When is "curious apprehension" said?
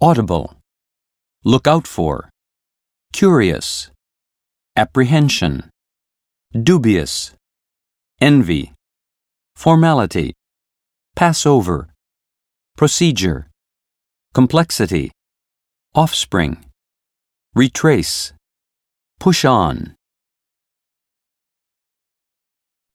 3.12-5.70